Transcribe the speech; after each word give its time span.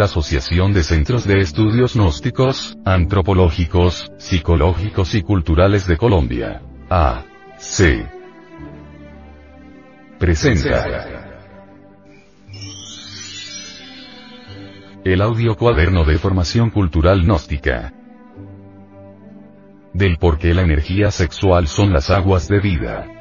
la 0.00 0.06
Asociación 0.06 0.72
de 0.72 0.82
Centros 0.82 1.26
de 1.26 1.40
Estudios 1.40 1.94
Gnósticos, 1.94 2.78
Antropológicos, 2.86 4.10
Psicológicos 4.16 5.14
y 5.14 5.20
Culturales 5.20 5.86
de 5.86 5.98
Colombia. 5.98 6.62
A. 6.88 7.22
C. 7.58 8.06
Presenta. 10.18 10.86
El 15.04 15.20
audio 15.20 15.54
cuaderno 15.54 16.06
de 16.06 16.16
formación 16.16 16.70
cultural 16.70 17.20
gnóstica. 17.22 17.92
Del 19.92 20.16
por 20.16 20.38
qué 20.38 20.54
la 20.54 20.62
energía 20.62 21.10
sexual 21.10 21.66
son 21.66 21.92
las 21.92 22.08
aguas 22.08 22.48
de 22.48 22.58
vida. 22.58 23.19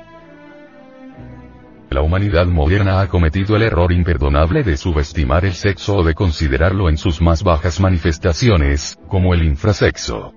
La 1.89 2.01
humanidad 2.01 2.45
moderna 2.45 3.01
ha 3.01 3.07
cometido 3.07 3.55
el 3.55 3.63
error 3.63 3.91
imperdonable 3.91 4.61
de 4.63 4.77
subestimar 4.77 5.43
el 5.43 5.53
sexo 5.53 5.97
o 5.97 6.03
de 6.03 6.13
considerarlo 6.13 6.87
en 6.87 6.97
sus 6.97 7.19
más 7.19 7.41
bajas 7.41 7.79
manifestaciones, 7.79 8.99
como 9.07 9.33
el 9.33 9.43
infrasexo. 9.43 10.33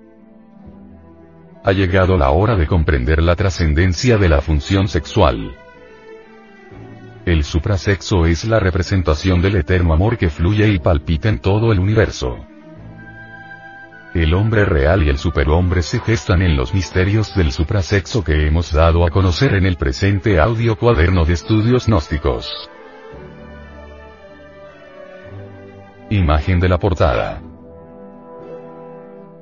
Ha 1.62 1.72
llegado 1.72 2.16
la 2.16 2.30
hora 2.30 2.56
de 2.56 2.66
comprender 2.66 3.22
la 3.22 3.36
trascendencia 3.36 4.16
de 4.16 4.30
la 4.30 4.40
función 4.40 4.88
sexual. 4.88 5.54
El 7.26 7.44
suprasexo 7.44 8.24
es 8.24 8.46
la 8.46 8.58
representación 8.58 9.42
del 9.42 9.56
eterno 9.56 9.92
amor 9.92 10.16
que 10.16 10.30
fluye 10.30 10.66
y 10.68 10.78
palpita 10.78 11.28
en 11.28 11.38
todo 11.38 11.70
el 11.70 11.78
universo. 11.78 12.38
El 14.14 14.34
hombre 14.34 14.66
real 14.66 15.02
y 15.02 15.08
el 15.08 15.16
superhombre 15.16 15.80
se 15.80 15.98
gestan 15.98 16.42
en 16.42 16.54
los 16.54 16.74
misterios 16.74 17.34
del 17.34 17.50
suprasexo 17.50 18.22
que 18.22 18.46
hemos 18.46 18.70
dado 18.70 19.06
a 19.06 19.10
conocer 19.10 19.54
en 19.54 19.64
el 19.64 19.76
presente 19.76 20.38
audio 20.38 20.76
cuaderno 20.76 21.24
de 21.24 21.32
estudios 21.32 21.86
gnósticos. 21.86 22.68
Imagen 26.10 26.60
de 26.60 26.68
la 26.68 26.78
portada. 26.78 27.40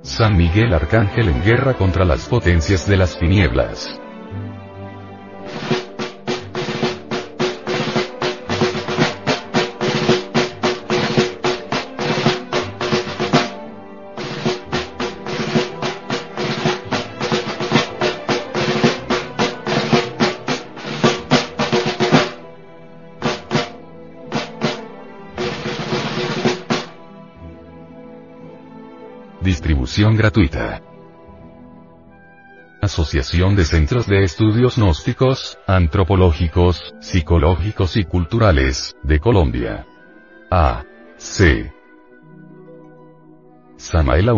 San 0.02 0.36
Miguel 0.36 0.72
Arcángel 0.72 1.28
en 1.28 1.42
guerra 1.42 1.74
contra 1.74 2.04
las 2.04 2.28
potencias 2.28 2.86
de 2.86 2.96
las 2.96 3.18
tinieblas. 3.18 3.99
Distribución 29.40 30.16
gratuita. 30.16 30.82
Asociación 32.82 33.56
de 33.56 33.64
Centros 33.64 34.06
de 34.06 34.22
Estudios 34.22 34.76
Gnósticos, 34.76 35.58
Antropológicos, 35.66 36.94
Psicológicos 37.00 37.96
y 37.96 38.04
Culturales, 38.04 38.94
de 39.02 39.18
Colombia. 39.18 39.86
A. 40.50 40.84
C. 41.16 41.72
Samael. 43.76 44.30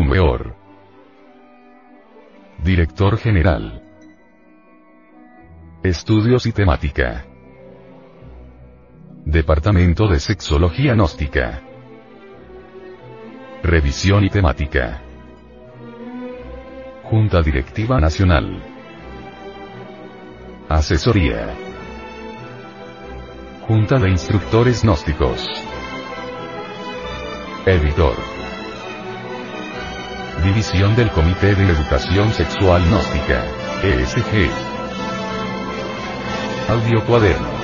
Director 2.62 3.18
General. 3.18 3.82
Estudios 5.82 6.46
y 6.46 6.52
Temática. 6.52 7.26
Departamento 9.24 10.06
de 10.06 10.20
Sexología 10.20 10.94
Gnóstica. 10.94 11.71
Revisión 13.62 14.24
y 14.24 14.28
temática. 14.28 15.00
Junta 17.04 17.40
Directiva 17.42 18.00
Nacional. 18.00 18.60
Asesoría. 20.68 21.54
Junta 23.68 24.00
de 24.00 24.10
Instructores 24.10 24.82
Gnósticos. 24.82 25.48
Editor. 27.64 28.16
División 30.42 30.96
del 30.96 31.10
Comité 31.10 31.54
de 31.54 31.64
Educación 31.64 32.32
Sexual 32.32 32.82
Gnóstica, 32.88 33.44
ESG. 33.84 34.50
Audio 36.68 37.04
Cuaderno. 37.06 37.61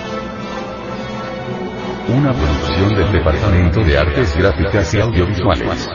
Una 2.08 2.32
producción 2.32 2.94
del 2.94 3.12
Departamento 3.12 3.84
de 3.84 3.98
Artes 3.98 4.34
Gráficas 4.34 4.94
y 4.94 5.00
Audiovisuales. 5.00 5.90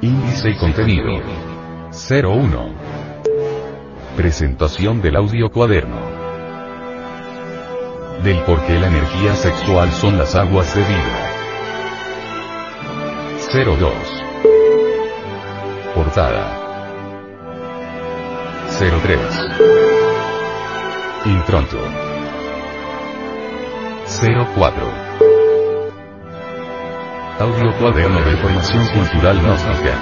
Índice 0.00 0.50
y 0.50 0.56
contenido. 0.56 1.20
01. 1.90 2.74
Presentación 4.16 5.02
del 5.02 5.16
audio 5.16 5.50
cuaderno. 5.50 5.98
Del 8.22 8.38
por 8.42 8.64
qué 8.66 8.78
la 8.78 8.86
energía 8.86 9.34
sexual 9.34 9.90
son 9.90 10.16
las 10.16 10.36
aguas 10.36 10.72
de 10.76 10.82
vida. 10.82 11.28
02. 13.52 13.92
Portada. 15.92 16.54
03. 18.78 19.20
Intronto. 21.26 21.78
04. 24.54 25.27
Audio 27.40 27.72
cuaderno 27.78 28.20
de 28.20 28.36
formación 28.38 28.84
cultural 28.88 29.40
gnóstica. 29.40 29.94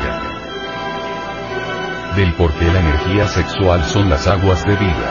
Del 2.17 2.33
por 2.33 2.51
qué 2.55 2.65
la 2.65 2.81
energía 2.81 3.29
sexual 3.29 3.85
son 3.85 4.09
las 4.09 4.27
aguas 4.27 4.65
de 4.65 4.75
vida. 4.75 5.11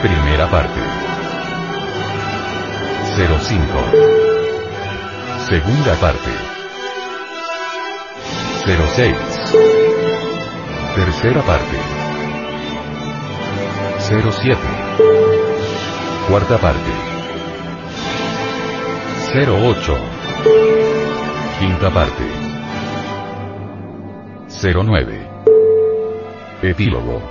Primera 0.00 0.46
parte. 0.50 0.80
05. 3.16 3.28
Segunda 5.46 5.94
parte. 5.96 6.30
06. 8.64 9.16
Tercera 10.94 11.42
parte. 11.42 11.76
07. 13.98 14.58
Cuarta 16.30 16.56
parte. 16.56 16.90
08. 19.34 20.17
Quinta 21.58 21.90
parte. 21.92 22.22
09. 24.48 25.28
Epílogo. 26.62 27.22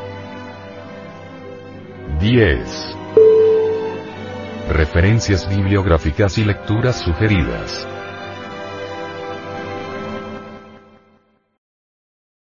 10. 2.19 2.96
Referencias 4.69 5.47
bibliográficas 5.50 6.38
y 6.38 6.44
lecturas 6.44 6.97
sugeridas. 6.97 7.88